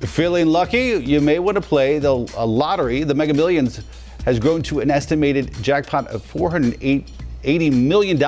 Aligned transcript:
Feeling 0.00 0.46
lucky? 0.46 1.02
You 1.04 1.20
may 1.20 1.38
want 1.38 1.56
to 1.56 1.60
play 1.60 1.98
the 1.98 2.12
lottery. 2.12 3.04
The 3.04 3.14
Mega 3.14 3.34
Millions 3.34 3.82
has 4.24 4.38
grown 4.38 4.62
to 4.62 4.80
an 4.80 4.90
estimated 4.90 5.52
jackpot 5.62 6.06
of 6.08 6.24
408 6.24 7.08
$80 7.44 7.72
million 7.72 8.22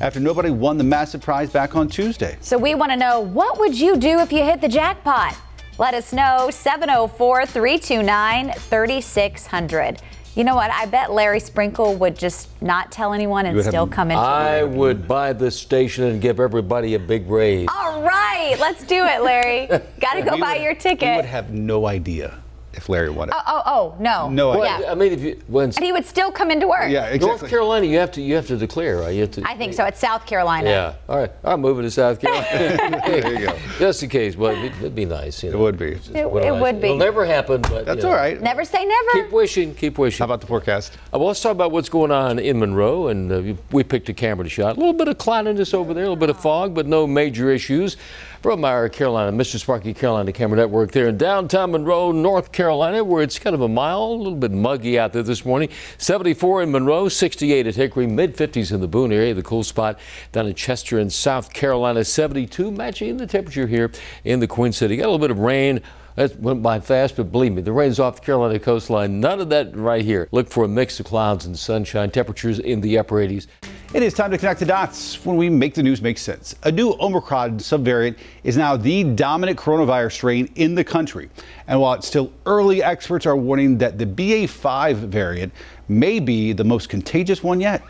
after 0.00 0.18
nobody 0.18 0.50
won 0.50 0.76
the 0.76 0.82
massive 0.84 1.20
prize 1.20 1.50
back 1.50 1.76
on 1.76 1.88
Tuesday. 1.88 2.36
So 2.40 2.58
we 2.58 2.74
want 2.74 2.90
to 2.90 2.96
know 2.96 3.20
what 3.20 3.60
would 3.60 3.78
you 3.78 3.96
do 3.96 4.18
if 4.18 4.32
you 4.32 4.42
hit 4.42 4.60
the 4.60 4.68
jackpot? 4.68 5.36
Let 5.78 5.94
us 5.94 6.12
know 6.12 6.48
704 6.50 7.46
329 7.46 8.52
3600. 8.52 10.02
You 10.34 10.44
know 10.44 10.54
what? 10.54 10.70
I 10.70 10.86
bet 10.86 11.12
Larry 11.12 11.40
Sprinkle 11.40 11.94
would 11.96 12.18
just 12.18 12.48
not 12.62 12.90
tell 12.90 13.12
anyone 13.12 13.44
and 13.44 13.62
still 13.62 13.86
come 13.86 14.10
in. 14.10 14.16
I 14.16 14.62
would 14.62 15.06
buy 15.06 15.34
this 15.34 15.58
station 15.58 16.04
and 16.04 16.22
give 16.22 16.40
everybody 16.40 16.94
a 16.94 16.98
big 16.98 17.28
raise. 17.28 17.68
All 17.70 18.02
right, 18.02 18.56
let's 18.58 18.84
do 18.84 19.04
it, 19.04 19.22
Larry. 19.22 19.66
Got 20.00 20.14
to 20.14 20.22
go 20.22 20.38
buy 20.38 20.54
would, 20.54 20.62
your 20.62 20.74
ticket. 20.74 21.10
We 21.10 21.16
would 21.16 21.24
have 21.26 21.52
no 21.52 21.86
idea 21.86 22.41
if 22.74 22.88
Larry 22.88 23.10
won 23.10 23.28
it. 23.28 23.34
Oh, 23.36 23.42
oh, 23.46 23.62
oh 23.66 23.96
no. 24.00 24.28
No 24.30 24.50
Well, 24.50 24.62
idea. 24.62 24.90
I 24.90 24.94
mean, 24.94 25.12
if 25.12 25.20
you 25.20 25.40
when 25.48 25.64
And 25.70 25.78
he 25.84 25.92
would 25.92 26.06
still 26.06 26.30
come 26.32 26.50
into 26.50 26.66
work. 26.68 26.88
Yeah, 26.90 27.04
exactly. 27.06 27.26
North 27.28 27.48
Carolina, 27.50 27.86
you 27.86 27.98
have 27.98 28.10
to 28.12 28.22
you 28.22 28.34
have 28.34 28.46
to 28.48 28.56
declare, 28.56 28.98
right? 28.98 29.14
You 29.14 29.22
have 29.22 29.30
to. 29.32 29.42
I 29.46 29.56
think 29.56 29.74
so. 29.74 29.84
It's 29.84 29.98
South 30.00 30.26
Carolina. 30.26 30.68
Yeah. 30.70 30.94
All 31.08 31.18
right. 31.18 31.30
I'm 31.44 31.60
moving 31.60 31.84
to 31.84 31.90
South 31.90 32.20
Carolina. 32.20 33.00
There 33.22 33.32
you 33.40 33.46
go. 33.46 33.58
Just 33.78 34.02
in 34.02 34.08
case. 34.08 34.36
Well, 34.36 34.52
it'd, 34.52 34.72
it'd 34.78 34.94
be 34.94 35.04
nice. 35.04 35.42
You 35.42 35.50
know. 35.50 35.58
It 35.58 35.60
would 35.60 35.78
be. 35.78 35.92
It, 36.18 36.30
What 36.30 36.42
it 36.44 36.46
do 36.46 36.54
would 36.60 36.80
be. 36.80 36.88
It'll 36.88 36.98
never 36.98 37.24
happen, 37.24 37.60
but 37.62 37.84
That's 37.86 37.98
you 37.98 38.02
know. 38.04 38.10
all 38.10 38.14
right. 38.16 38.40
Never 38.40 38.64
say 38.64 38.84
never. 38.84 39.10
Keep 39.24 39.32
wishing. 39.32 39.74
Keep 39.74 39.98
wishing. 39.98 40.18
How 40.18 40.24
about 40.26 40.40
the 40.40 40.46
forecast? 40.46 40.94
Uh, 41.12 41.18
well, 41.18 41.28
let's 41.28 41.40
talk 41.40 41.52
about 41.52 41.72
what's 41.72 41.88
going 41.88 42.10
on 42.10 42.38
in 42.38 42.58
Monroe, 42.58 43.08
and 43.08 43.30
uh, 43.32 43.40
we- 43.40 43.56
we 43.70 43.82
picked 43.84 44.08
a 44.08 44.14
camera 44.14 44.44
to 44.44 44.50
shot. 44.50 44.76
A 44.76 44.80
little 44.80 44.92
bit 44.94 45.08
of 45.08 45.18
cloudiness 45.18 45.74
over 45.74 45.92
there, 45.94 46.04
a 46.04 46.06
little 46.08 46.16
bit 46.16 46.30
of 46.30 46.38
fog, 46.40 46.74
but 46.74 46.86
no 46.86 47.06
major 47.06 47.50
issues. 47.50 47.96
From 48.42 48.64
our 48.64 48.88
Carolina, 48.88 49.30
Mr. 49.30 49.56
Sparky 49.56 49.94
Carolina 49.94 50.32
Camera 50.32 50.58
Network 50.58 50.90
there 50.90 51.06
in 51.06 51.16
downtown 51.16 51.70
Monroe, 51.70 52.10
North 52.10 52.50
Carolina, 52.50 53.04
where 53.04 53.22
it's 53.22 53.38
kind 53.38 53.54
of 53.54 53.60
a 53.60 53.68
mild, 53.68 54.18
a 54.18 54.22
little 54.24 54.36
bit 54.36 54.50
muggy 54.50 54.98
out 54.98 55.12
there 55.12 55.22
this 55.22 55.44
morning. 55.44 55.68
74 55.98 56.64
in 56.64 56.72
Monroe, 56.72 57.08
68 57.08 57.68
at 57.68 57.76
Hickory, 57.76 58.08
mid 58.08 58.36
50s 58.36 58.72
in 58.72 58.80
the 58.80 58.88
Boone 58.88 59.12
area, 59.12 59.32
the 59.32 59.44
cool 59.44 59.62
spot 59.62 59.96
down 60.32 60.48
in 60.48 60.54
Chester 60.56 60.98
in 60.98 61.08
South 61.08 61.52
Carolina, 61.52 62.04
72, 62.04 62.72
matching 62.72 63.16
the 63.16 63.28
temperature 63.28 63.68
here 63.68 63.92
in 64.24 64.40
the 64.40 64.48
Queen 64.48 64.72
City. 64.72 64.96
Got 64.96 65.04
a 65.04 65.12
little 65.12 65.20
bit 65.20 65.30
of 65.30 65.38
rain. 65.38 65.80
That 66.16 66.40
went 66.40 66.64
by 66.64 66.80
fast, 66.80 67.14
but 67.14 67.30
believe 67.30 67.52
me, 67.52 67.62
the 67.62 67.70
rain's 67.70 68.00
off 68.00 68.16
the 68.16 68.22
Carolina 68.22 68.58
coastline. 68.58 69.20
None 69.20 69.40
of 69.40 69.50
that 69.50 69.76
right 69.76 70.04
here. 70.04 70.28
Look 70.32 70.50
for 70.50 70.64
a 70.64 70.68
mix 70.68 70.98
of 70.98 71.06
clouds 71.06 71.46
and 71.46 71.56
sunshine. 71.56 72.10
Temperatures 72.10 72.58
in 72.58 72.80
the 72.80 72.98
upper 72.98 73.14
80s. 73.14 73.46
It 73.94 74.02
is 74.02 74.14
time 74.14 74.30
to 74.30 74.38
connect 74.38 74.58
the 74.58 74.64
dots 74.64 75.22
when 75.22 75.36
we 75.36 75.50
make 75.50 75.74
the 75.74 75.82
news 75.82 76.00
make 76.00 76.16
sense. 76.16 76.54
A 76.62 76.72
new 76.72 76.96
Omicron 76.98 77.58
subvariant 77.58 78.16
is 78.42 78.56
now 78.56 78.74
the 78.74 79.04
dominant 79.04 79.58
coronavirus 79.58 80.12
strain 80.12 80.50
in 80.54 80.74
the 80.74 80.82
country. 80.82 81.28
And 81.66 81.78
while 81.78 81.92
it's 81.92 82.06
still 82.06 82.32
early, 82.46 82.82
experts 82.82 83.26
are 83.26 83.36
warning 83.36 83.76
that 83.78 83.98
the 83.98 84.06
BA5 84.06 84.94
variant 84.94 85.52
may 85.88 86.20
be 86.20 86.54
the 86.54 86.64
most 86.64 86.88
contagious 86.88 87.42
one 87.42 87.60
yet. 87.60 87.82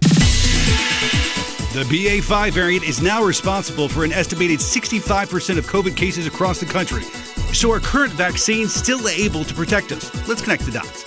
The 0.00 1.84
BA5 1.90 2.50
variant 2.52 2.88
is 2.88 3.02
now 3.02 3.22
responsible 3.22 3.86
for 3.86 4.04
an 4.04 4.12
estimated 4.12 4.60
65% 4.60 5.58
of 5.58 5.66
COVID 5.66 5.94
cases 5.94 6.26
across 6.26 6.58
the 6.58 6.64
country. 6.64 7.02
So 7.52 7.70
are 7.70 7.80
current 7.80 8.14
vaccines 8.14 8.72
still 8.72 9.06
able 9.06 9.44
to 9.44 9.52
protect 9.52 9.92
us? 9.92 10.10
Let's 10.26 10.40
connect 10.40 10.64
the 10.64 10.72
dots. 10.72 11.04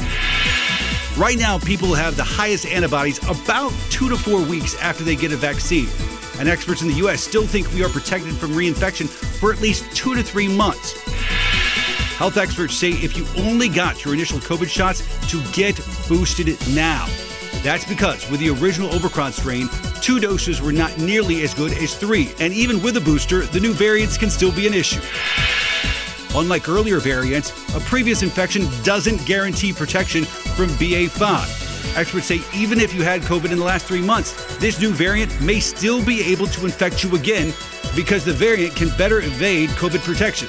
Right 1.22 1.38
now, 1.38 1.60
people 1.60 1.94
have 1.94 2.18
the 2.18 2.24
highest 2.24 2.66
antibodies 2.66 3.20
about 3.30 3.72
two 3.92 4.10
to 4.10 4.18
four 4.18 4.42
weeks 4.42 4.76
after 4.80 5.04
they 5.04 5.16
get 5.16 5.32
a 5.32 5.36
vaccine. 5.36 5.88
And 6.40 6.50
experts 6.50 6.82
in 6.82 6.88
the 6.88 6.96
U.S. 6.96 7.22
still 7.22 7.46
think 7.46 7.72
we 7.74 7.84
are 7.84 7.90
protected 7.90 8.34
from 8.34 8.54
reinfection 8.54 9.08
for 9.08 9.54
at 9.54 9.62
least 9.62 9.86
two 9.96 10.16
to 10.16 10.24
three 10.24 10.48
months. 10.48 11.00
Health 12.18 12.38
experts 12.38 12.76
say 12.76 12.90
if 12.90 13.16
you 13.16 13.28
only 13.38 13.70
got 13.70 14.04
your 14.04 14.16
initial 14.16 14.40
COVID 14.40 14.68
shots, 14.68 15.04
to 15.30 15.44
get 15.52 15.80
boosted 16.10 16.58
now. 16.70 17.06
That's 17.62 17.86
because 17.86 18.28
with 18.32 18.40
the 18.40 18.50
original 18.50 18.92
Omicron 18.92 19.32
strain, 19.32 19.70
two 20.02 20.20
doses 20.20 20.60
were 20.60 20.74
not 20.74 20.98
nearly 20.98 21.44
as 21.44 21.54
good 21.54 21.72
as 21.74 21.96
three. 21.96 22.34
And 22.40 22.52
even 22.52 22.82
with 22.82 22.98
a 22.98 23.02
booster, 23.02 23.42
the 23.42 23.60
new 23.60 23.74
variants 23.74 24.18
can 24.18 24.32
still 24.32 24.52
be 24.52 24.66
an 24.66 24.74
issue. 24.74 25.02
Unlike 26.34 26.70
earlier 26.70 27.00
variants, 27.00 27.52
a 27.76 27.80
previous 27.82 28.24
infection 28.24 28.66
doesn't 28.84 29.26
guarantee 29.26 29.74
protection 29.74 30.24
from 30.24 30.70
BA5. 30.72 31.98
Experts 31.98 32.28
say 32.28 32.40
even 32.56 32.80
if 32.80 32.94
you 32.94 33.04
had 33.04 33.22
COVID 33.22 33.52
in 33.52 33.58
the 33.58 33.66
last 33.66 33.86
three 33.86 34.02
months, 34.02 34.58
this 34.58 34.80
new 34.80 34.92
variant 34.92 35.42
may 35.42 35.60
still 35.60 36.04
be 36.04 36.22
able 36.22 36.48
to 36.48 36.66
infect 36.66 37.04
you 37.04 37.14
again 37.16 37.54
because 37.96 38.24
the 38.24 38.32
variant 38.32 38.74
can 38.76 38.88
better 38.98 39.20
evade 39.20 39.70
COVID 39.72 40.00
protection. 40.04 40.48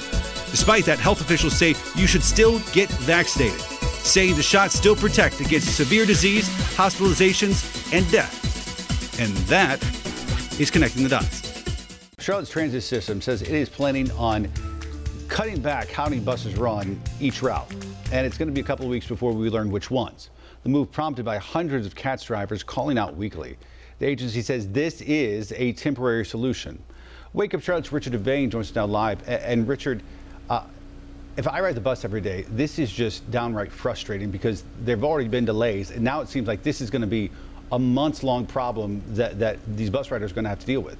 Despite 0.51 0.85
that, 0.85 0.99
health 0.99 1.19
officials 1.19 1.57
say 1.57 1.75
you 1.95 2.07
should 2.07 2.23
still 2.23 2.59
get 2.71 2.89
vaccinated, 2.89 3.59
saying 3.59 4.35
the 4.35 4.43
shots 4.43 4.75
still 4.75 4.95
protect 4.95 5.41
against 5.41 5.75
severe 5.75 6.05
disease, 6.05 6.47
hospitalizations, 6.77 7.91
and 7.91 8.09
death. 8.09 9.19
And 9.19 9.35
that 9.47 9.83
is 10.61 10.71
connecting 10.71 11.03
the 11.03 11.09
dots. 11.09 11.41
Charlotte's 12.19 12.49
transit 12.49 12.83
system 12.83 13.19
says 13.19 13.41
it 13.41 13.49
is 13.49 13.67
planning 13.67 14.09
on 14.11 14.49
cutting 15.33 15.59
back 15.59 15.89
how 15.89 16.07
many 16.07 16.19
buses 16.19 16.55
run 16.55 17.01
each 17.19 17.41
route. 17.41 17.65
And 18.11 18.23
it's 18.23 18.37
going 18.37 18.49
to 18.49 18.53
be 18.53 18.61
a 18.61 18.63
couple 18.63 18.85
of 18.85 18.91
weeks 18.91 19.07
before 19.07 19.33
we 19.33 19.49
learn 19.49 19.71
which 19.71 19.89
ones. 19.89 20.29
The 20.61 20.69
move 20.69 20.91
prompted 20.91 21.25
by 21.25 21.39
hundreds 21.39 21.87
of 21.87 21.95
CATS 21.95 22.25
drivers 22.25 22.61
calling 22.61 22.99
out 22.99 23.17
weekly. 23.17 23.57
The 23.97 24.05
agency 24.05 24.43
says 24.43 24.67
this 24.67 25.01
is 25.01 25.51
a 25.53 25.71
temporary 25.73 26.23
solution. 26.23 26.79
Wake 27.33 27.55
Up 27.55 27.63
Charlotte's 27.63 27.91
Richard 27.91 28.13
DeVayne 28.13 28.51
joins 28.51 28.69
us 28.69 28.75
now 28.75 28.85
live. 28.85 29.27
And 29.27 29.67
Richard, 29.67 30.03
uh, 30.51 30.65
if 31.35 31.47
I 31.47 31.61
ride 31.61 31.73
the 31.73 31.81
bus 31.81 32.05
every 32.05 32.21
day, 32.21 32.45
this 32.49 32.77
is 32.77 32.91
just 32.91 33.29
downright 33.31 33.71
frustrating 33.71 34.29
because 34.29 34.63
there 34.81 34.95
have 34.95 35.03
already 35.03 35.29
been 35.29 35.45
delays. 35.45 35.89
And 35.89 36.03
now 36.03 36.21
it 36.21 36.29
seems 36.29 36.47
like 36.47 36.61
this 36.61 36.79
is 36.79 36.91
going 36.91 37.01
to 37.01 37.07
be 37.07 37.31
a 37.71 37.79
months 37.79 38.21
long 38.21 38.45
problem 38.45 39.01
that, 39.15 39.39
that 39.39 39.57
these 39.75 39.89
bus 39.89 40.11
riders 40.11 40.29
are 40.29 40.35
going 40.35 40.45
to 40.45 40.49
have 40.49 40.59
to 40.59 40.67
deal 40.67 40.81
with. 40.81 40.99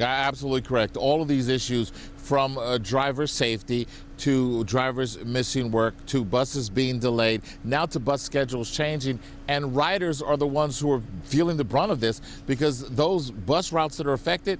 Absolutely 0.00 0.62
correct. 0.62 0.96
All 0.96 1.20
of 1.20 1.28
these 1.28 1.48
issues 1.48 1.92
from 2.16 2.56
uh, 2.56 2.78
driver 2.78 3.26
safety 3.26 3.86
to 4.18 4.64
drivers 4.64 5.22
missing 5.24 5.70
work 5.70 5.94
to 6.06 6.24
buses 6.24 6.70
being 6.70 6.98
delayed, 6.98 7.42
now 7.64 7.84
to 7.86 7.98
bus 7.98 8.22
schedules 8.22 8.70
changing, 8.70 9.18
and 9.48 9.74
riders 9.74 10.22
are 10.22 10.36
the 10.36 10.46
ones 10.46 10.78
who 10.78 10.90
are 10.92 11.02
feeling 11.24 11.56
the 11.56 11.64
brunt 11.64 11.90
of 11.90 12.00
this 12.00 12.20
because 12.46 12.88
those 12.90 13.30
bus 13.30 13.72
routes 13.72 13.96
that 13.96 14.06
are 14.06 14.12
affected, 14.12 14.58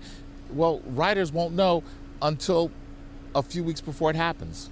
well, 0.51 0.81
riders 0.87 1.33
won't 1.33 1.55
know 1.55 1.83
until 2.21 2.71
a 3.35 3.43
few 3.43 3.65
weeks 3.65 3.81
before 3.81 4.11
it 4.11 4.17
happens. 4.17 4.69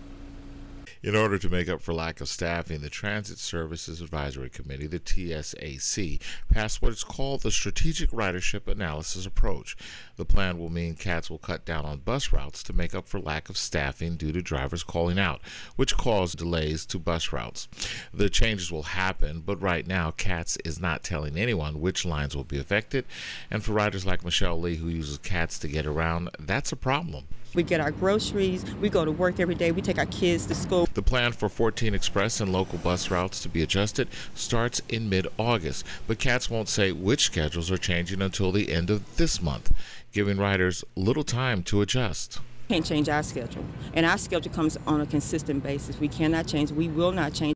In 1.03 1.17
order 1.17 1.39
to 1.39 1.49
make 1.49 1.67
up 1.67 1.81
for 1.81 1.95
lack 1.95 2.21
of 2.21 2.29
staffing, 2.29 2.83
the 2.83 2.91
Transit 2.91 3.39
Services 3.39 4.03
Advisory 4.03 4.51
Committee, 4.51 4.87
the 4.87 5.01
TSAC, 5.01 6.21
passed 6.53 6.83
what 6.83 6.93
is 6.93 7.05
called 7.05 7.41
the 7.41 7.51
Strategic 7.51 8.11
Ridership 8.11 8.69
Analysis 8.69 9.25
Approach. 9.25 9.79
The 10.17 10.27
plan 10.27 10.59
will 10.59 10.69
mean 10.69 10.97
CATS 10.97 11.31
will 11.31 11.39
cut 11.39 11.65
down 11.65 11.87
on 11.87 12.01
bus 12.01 12.35
routes 12.35 12.63
to 12.65 12.75
make 12.75 12.95
up 12.95 13.09
for 13.09 13.19
lack 13.19 13.49
of 13.49 13.57
staffing 13.57 14.17
due 14.17 14.31
to 14.33 14.43
drivers 14.43 14.83
calling 14.83 15.19
out, 15.19 15.41
which 15.77 15.97
caused 15.97 16.37
delays 16.37 16.85
to 16.85 16.99
bus 16.99 17.33
routes. 17.33 17.67
The 18.13 18.29
changes 18.29 18.71
will 18.71 18.83
happen, 18.83 19.41
but 19.41 19.63
right 19.63 19.87
now, 19.87 20.11
CATS 20.11 20.59
is 20.67 20.79
not 20.79 21.03
telling 21.03 21.39
anyone 21.39 21.81
which 21.81 22.05
lines 22.05 22.37
will 22.37 22.45
be 22.45 22.59
affected, 22.59 23.07
and 23.51 23.65
for 23.65 23.73
riders 23.73 24.05
like 24.05 24.23
Michelle 24.23 24.61
Lee, 24.61 24.77
who 24.77 24.89
uses 24.89 25.17
CATS 25.17 25.59
to 25.61 25.69
get 25.69 25.87
around, 25.87 26.29
that's 26.39 26.73
a 26.73 26.77
problem. 26.77 27.25
We 27.55 27.63
get 27.63 27.81
our 27.81 27.91
groceries, 27.91 28.65
we 28.77 28.89
go 28.89 29.05
to 29.05 29.11
work 29.11 29.41
every 29.41 29.55
day, 29.55 29.73
we 29.73 29.83
take 29.83 29.99
our 29.99 30.07
kids 30.07 30.47
to 30.47 30.55
school. 30.55 30.89
The 30.95 31.03
plan 31.03 31.33
for 31.33 31.49
14 31.49 31.95
express 31.95 32.41
and 32.41 32.53
local 32.53 32.79
bus 32.79 33.11
routes 33.11 33.41
to 33.43 33.49
be 33.49 33.63
adjusted 33.63 34.09
starts 34.35 34.81
in 34.89 35.09
mid 35.09 35.27
August, 35.39 35.85
but 36.07 36.19
CATS 36.19 36.49
won't 36.49 36.69
say 36.69 36.93
which 36.93 37.25
schedules 37.27 37.71
are 37.71 37.79
changing 37.79 38.23
until 38.23 38.53
the 38.53 38.73
end 38.73 38.91
of 38.91 39.17
this 39.17 39.43
month, 39.43 39.73
giving 40.13 40.39
riders 40.39 40.85
little 40.95 41.25
time 41.25 41.63
to 41.65 41.81
adjust. 41.81 42.41
Can't 42.69 42.87
change 42.87 43.09
our 43.09 43.23
schedule. 43.23 43.65
And 43.95 44.07
our 44.07 44.17
schedule 44.17 44.53
comes 44.53 44.79
on 44.87 45.01
a 45.01 45.07
consistent 45.07 45.63
basis. 45.65 45.99
We 45.99 46.07
cannot 46.07 46.47
change, 46.47 46.71
we 46.71 46.87
will 46.89 47.13
not 47.13 47.35
change. 47.35 47.55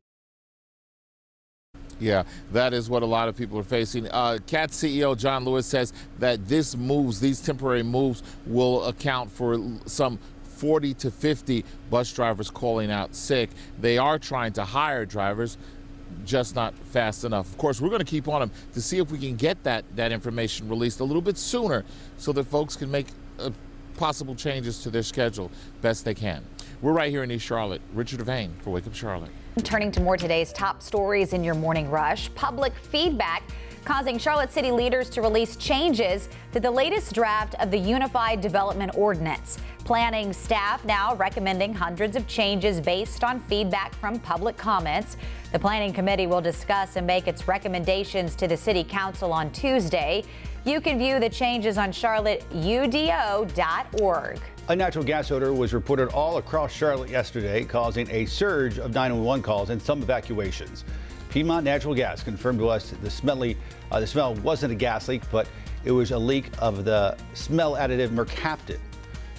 Yeah, 1.99 2.23
that 2.51 2.73
is 2.73 2.89
what 2.89 3.03
a 3.03 3.05
lot 3.05 3.29
of 3.29 3.37
people 3.37 3.57
are 3.57 3.63
facing. 3.63 4.09
Uh, 4.09 4.39
CAT 4.47 4.71
CEO 4.71 5.17
John 5.17 5.45
Lewis 5.45 5.65
says 5.65 5.93
that 6.19 6.45
this 6.47 6.75
moves, 6.75 7.19
these 7.19 7.39
temporary 7.41 7.83
moves, 7.83 8.21
will 8.45 8.83
account 8.85 9.31
for 9.31 9.57
some 9.85 10.19
40 10.43 10.93
to 10.95 11.11
50 11.11 11.63
bus 11.89 12.11
drivers 12.13 12.49
calling 12.49 12.91
out 12.91 13.15
sick. 13.15 13.49
They 13.79 13.97
are 13.97 14.19
trying 14.19 14.53
to 14.53 14.65
hire 14.65 15.05
drivers, 15.05 15.57
just 16.25 16.55
not 16.55 16.73
fast 16.77 17.23
enough. 17.23 17.49
Of 17.49 17.57
course, 17.57 17.79
we're 17.79 17.89
going 17.89 17.99
to 17.99 18.05
keep 18.05 18.27
on 18.27 18.41
them 18.41 18.51
to 18.73 18.81
see 18.81 18.97
if 18.97 19.11
we 19.11 19.17
can 19.17 19.35
get 19.35 19.63
that 19.63 19.85
that 19.95 20.11
information 20.11 20.67
released 20.69 20.99
a 20.99 21.03
little 21.03 21.21
bit 21.21 21.37
sooner, 21.37 21.85
so 22.17 22.31
that 22.33 22.45
folks 22.45 22.75
can 22.75 22.91
make 22.91 23.07
uh, 23.39 23.51
possible 23.97 24.35
changes 24.35 24.79
to 24.83 24.89
their 24.89 25.03
schedule 25.03 25.49
best 25.81 26.05
they 26.05 26.13
can. 26.13 26.43
We're 26.81 26.93
right 26.93 27.09
here 27.09 27.23
in 27.23 27.31
East 27.31 27.45
Charlotte. 27.45 27.81
Richard 27.93 28.19
DeVayne 28.19 28.51
for 28.61 28.71
Wake 28.71 28.87
Up 28.87 28.95
Charlotte. 28.95 29.31
Turning 29.63 29.89
to 29.89 30.01
more 30.01 30.17
today's 30.17 30.51
top 30.51 30.81
stories 30.81 31.31
in 31.31 31.41
your 31.41 31.55
morning 31.55 31.89
rush, 31.89 32.29
public 32.35 32.75
feedback 32.75 33.41
causing 33.85 34.17
Charlotte 34.17 34.51
City 34.51 34.69
leaders 34.69 35.09
to 35.11 35.21
release 35.21 35.55
changes 35.55 36.27
to 36.51 36.59
the 36.59 36.69
latest 36.69 37.13
draft 37.13 37.55
of 37.59 37.71
the 37.71 37.77
Unified 37.77 38.41
Development 38.41 38.91
Ordinance. 38.97 39.57
Planning 39.85 40.33
staff 40.33 40.83
now 40.83 41.15
recommending 41.15 41.73
hundreds 41.73 42.17
of 42.17 42.27
changes 42.27 42.81
based 42.81 43.23
on 43.23 43.39
feedback 43.39 43.95
from 43.95 44.19
public 44.19 44.57
comments. 44.57 45.15
The 45.53 45.59
Planning 45.59 45.93
Committee 45.93 46.27
will 46.27 46.41
discuss 46.41 46.97
and 46.97 47.07
make 47.07 47.27
its 47.27 47.47
recommendations 47.47 48.35
to 48.35 48.47
the 48.47 48.57
City 48.57 48.83
Council 48.83 49.31
on 49.31 49.51
Tuesday. 49.51 50.25
You 50.65 50.81
can 50.81 50.97
view 50.97 51.19
the 51.19 51.29
changes 51.29 51.77
on 51.77 51.91
charlotteudo.org. 51.91 54.39
A 54.67 54.75
natural 54.75 55.03
gas 55.03 55.29
odor 55.29 55.53
was 55.53 55.75
reported 55.75 56.09
all 56.09 56.37
across 56.37 56.71
Charlotte 56.71 57.11
yesterday, 57.11 57.63
causing 57.63 58.09
a 58.09 58.25
surge 58.25 58.79
of 58.79 58.95
911 58.95 59.43
calls 59.43 59.69
and 59.69 59.79
some 59.79 60.01
evacuations. 60.01 60.85
Piedmont 61.29 61.63
Natural 61.63 61.93
Gas 61.93 62.23
confirmed 62.23 62.57
to 62.57 62.69
us 62.69 62.89
the 63.03 63.09
smelly, 63.11 63.57
uh, 63.91 63.99
the 63.99 64.07
smell 64.07 64.33
wasn't 64.35 64.71
a 64.71 64.75
gas 64.75 65.07
leak, 65.07 65.21
but 65.31 65.47
it 65.83 65.91
was 65.91 66.09
a 66.09 66.17
leak 66.17 66.49
of 66.57 66.83
the 66.83 67.15
smell 67.35 67.73
additive 67.73 68.09
mercaptan. 68.09 68.79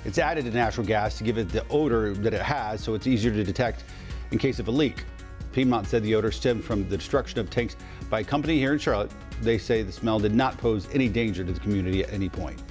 It's 0.05 0.19
added 0.19 0.45
to 0.45 0.53
natural 0.53 0.87
gas 0.87 1.19
to 1.19 1.25
give 1.25 1.39
it 1.39 1.49
the 1.49 1.67
odor 1.71 2.15
that 2.15 2.33
it 2.33 2.43
has, 2.43 2.81
so 2.81 2.95
it's 2.95 3.09
easier 3.09 3.33
to 3.33 3.43
detect 3.43 3.83
in 4.31 4.39
case 4.39 4.61
of 4.61 4.69
a 4.69 4.71
leak. 4.71 5.03
Piedmont 5.51 5.89
said 5.89 6.05
the 6.05 6.15
odor 6.15 6.31
stemmed 6.31 6.63
from 6.63 6.89
the 6.89 6.97
destruction 6.97 7.41
of 7.41 7.51
tanks 7.51 7.75
by 8.09 8.21
a 8.21 8.25
company 8.25 8.59
here 8.59 8.75
in 8.75 8.79
Charlotte. 8.79 9.11
They 9.43 9.59
say 9.59 9.83
the 9.83 9.91
smell 9.91 10.21
did 10.21 10.37
not 10.37 10.57
pose 10.57 10.87
any 10.93 11.09
danger 11.09 11.43
to 11.43 11.53
the 11.53 11.59
community 11.59 12.05
at 12.05 12.13
any 12.13 12.29
point. 12.29 12.63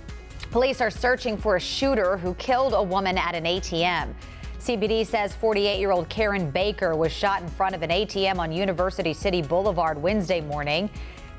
Police 0.55 0.79
are 0.79 0.89
searching 0.89 1.35
for 1.35 1.57
a 1.57 1.59
shooter 1.59 2.15
who 2.15 2.33
killed 2.35 2.71
a 2.75 2.81
woman 2.81 3.17
at 3.17 3.35
an 3.35 3.43
ATM. 3.43 4.13
CMPD 4.57 5.05
says 5.05 5.35
48 5.35 5.81
year 5.81 5.91
old 5.91 6.07
Karen 6.07 6.49
Baker 6.49 6.95
was 6.95 7.11
shot 7.11 7.41
in 7.41 7.49
front 7.49 7.75
of 7.75 7.81
an 7.81 7.89
ATM 7.89 8.37
on 8.37 8.53
University 8.53 9.11
City 9.11 9.41
Boulevard 9.41 10.01
Wednesday 10.01 10.39
morning. 10.39 10.89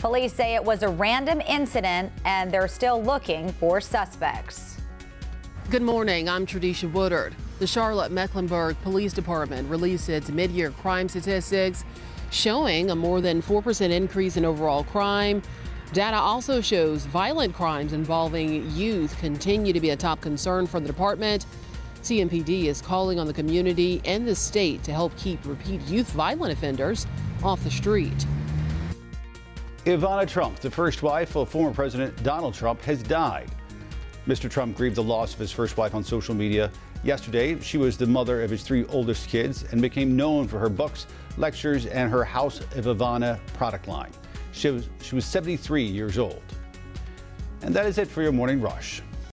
Police 0.01 0.35
say 0.35 0.55
it 0.55 0.63
was 0.63 0.83
a 0.83 0.91
random 0.91 1.41
incident 1.41 2.13
and 2.27 2.53
they're 2.53 2.69
still 2.69 3.03
looking 3.03 3.51
for 3.55 3.81
suspects. 3.81 4.77
Good 5.71 5.81
morning. 5.81 6.29
I'm 6.29 6.45
Tradisha 6.45 6.93
Woodard. 6.93 7.35
The 7.59 7.67
Charlotte 7.67 8.13
Mecklenburg 8.13 8.77
Police 8.83 9.15
Department 9.15 9.71
released 9.71 10.11
its 10.11 10.29
mid 10.29 10.51
year 10.51 10.73
crime 10.73 11.09
statistics 11.09 11.87
showing 12.31 12.91
a 12.91 12.95
more 12.95 13.23
than 13.23 13.41
4% 13.41 13.91
increase 13.91 14.37
in 14.37 14.45
overall 14.45 14.85
crime. 14.85 15.41
Data 15.93 16.17
also 16.17 16.61
shows 16.61 17.07
violent 17.07 17.55
crimes 17.55 17.93
involving 17.93 18.69
youth 18.73 19.17
continue 19.19 19.73
to 19.73 19.81
be 19.81 19.91
a 19.91 19.97
top 19.97 20.21
concern 20.21 20.67
for 20.67 20.81
the 20.81 20.87
department. 20.87 21.47
CMPD 22.03 22.65
is 22.65 22.83
calling 22.83 23.19
on 23.19 23.27
the 23.27 23.33
community 23.33 24.01
and 24.05 24.27
the 24.27 24.35
state 24.35 24.83
to 24.85 24.93
help 24.93 25.17
keep 25.17 25.45
repeat 25.45 25.81
youth 25.83 26.11
violent 26.11 26.53
offenders 26.53 27.07
off 27.43 27.63
the 27.65 27.71
street. 27.71 28.27
Ivana 29.85 30.27
Trump, 30.27 30.59
the 30.59 30.71
first 30.71 31.03
wife 31.03 31.37
of 31.37 31.49
former 31.49 31.73
President 31.73 32.21
Donald 32.25 32.55
Trump, 32.55 32.83
has 32.83 33.03
died. 33.03 33.49
Mr. 34.27 34.51
Trump 34.51 34.77
grieved 34.77 34.97
the 34.97 35.03
loss 35.03 35.33
of 35.33 35.39
his 35.39 35.53
first 35.53 35.77
wife 35.77 35.95
on 35.95 36.03
social 36.03 36.35
media 36.35 36.71
yesterday. 37.05 37.59
She 37.61 37.79
was 37.79 37.97
the 37.97 38.07
mother 38.07 38.43
of 38.43 38.51
his 38.51 38.65
three 38.65 38.85
oldest 38.87 39.29
kids 39.29 39.65
and 39.71 39.81
became 39.81 40.17
known 40.17 40.49
for 40.49 40.59
her 40.59 40.69
books, 40.69 41.07
lectures, 41.37 41.87
and 41.87 42.11
her 42.11 42.25
House 42.25 42.59
of 42.59 42.87
Ivana 42.87 43.39
product 43.55 43.87
line. 43.87 44.11
She 44.57 44.71
was, 44.71 44.89
she 45.03 45.15
was 45.15 45.27
73 45.27 45.85
years 45.85 46.17
old. 46.17 46.43
And 47.61 47.75
that 47.75 47.85
is 47.85 47.99
it 47.99 48.09
for 48.09 48.23
your 48.23 48.33
morning 48.33 48.59
rush. 48.59 49.03